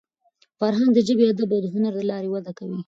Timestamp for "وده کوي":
2.31-2.77